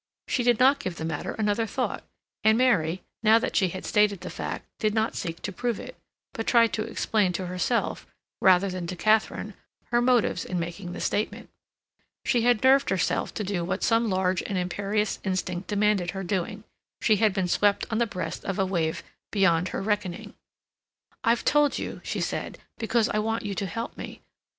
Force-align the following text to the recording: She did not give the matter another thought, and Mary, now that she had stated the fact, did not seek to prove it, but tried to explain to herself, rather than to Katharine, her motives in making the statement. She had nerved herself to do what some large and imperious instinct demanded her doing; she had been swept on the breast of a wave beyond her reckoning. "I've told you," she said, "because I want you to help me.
She 0.27 0.41
did 0.41 0.57
not 0.59 0.79
give 0.79 0.95
the 0.95 1.05
matter 1.05 1.33
another 1.33 1.67
thought, 1.67 2.03
and 2.43 2.57
Mary, 2.57 3.03
now 3.21 3.37
that 3.37 3.55
she 3.55 3.67
had 3.67 3.85
stated 3.85 4.21
the 4.21 4.31
fact, 4.31 4.67
did 4.79 4.95
not 4.95 5.13
seek 5.13 5.43
to 5.43 5.51
prove 5.51 5.79
it, 5.79 5.95
but 6.33 6.47
tried 6.47 6.73
to 6.73 6.83
explain 6.83 7.33
to 7.33 7.45
herself, 7.45 8.07
rather 8.41 8.67
than 8.67 8.87
to 8.87 8.95
Katharine, 8.95 9.53
her 9.91 10.01
motives 10.01 10.43
in 10.43 10.57
making 10.59 10.93
the 10.93 11.01
statement. 11.01 11.51
She 12.25 12.41
had 12.41 12.63
nerved 12.63 12.89
herself 12.89 13.31
to 13.35 13.43
do 13.43 13.63
what 13.63 13.83
some 13.83 14.09
large 14.09 14.41
and 14.41 14.57
imperious 14.57 15.19
instinct 15.23 15.67
demanded 15.67 16.09
her 16.17 16.23
doing; 16.23 16.63
she 16.99 17.17
had 17.17 17.31
been 17.31 17.47
swept 17.47 17.85
on 17.91 17.99
the 17.99 18.07
breast 18.07 18.43
of 18.43 18.57
a 18.57 18.65
wave 18.65 19.03
beyond 19.31 19.67
her 19.67 19.83
reckoning. 19.83 20.33
"I've 21.23 21.45
told 21.45 21.77
you," 21.77 22.01
she 22.03 22.21
said, 22.21 22.57
"because 22.79 23.07
I 23.09 23.19
want 23.19 23.45
you 23.45 23.53
to 23.53 23.67
help 23.67 23.95
me. 23.99 24.23